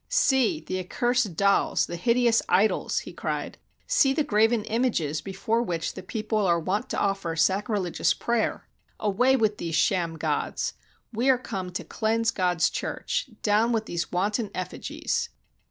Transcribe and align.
"See! 0.09 0.59
The 0.61 0.79
accursed 0.79 1.35
dolls, 1.35 1.85
the 1.85 1.95
hideous 1.95 2.41
idols!" 2.49 3.01
he 3.01 3.13
cried. 3.13 3.59
"See 3.85 4.13
the 4.13 4.23
graven 4.23 4.63
images 4.63 5.21
before 5.21 5.61
which 5.61 5.93
the 5.93 6.01
people 6.01 6.39
are 6.39 6.59
wont 6.59 6.89
to 6.89 6.97
offer 6.99 7.35
sacrilegious 7.35 8.11
prayer! 8.15 8.67
Away 8.99 9.35
with 9.35 9.59
these 9.59 9.75
sham 9.75 10.15
gods! 10.17 10.73
We 11.13 11.29
are 11.29 11.37
come 11.37 11.71
to 11.73 11.83
cleanse 11.83 12.31
God's 12.31 12.71
church! 12.71 13.29
Down 13.43 13.71
with 13.71 13.85
these 13.85 14.11
wanton 14.11 14.49
effigies!" 14.55 15.29